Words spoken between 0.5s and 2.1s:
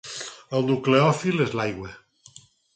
El nucleòfil és l'aigua.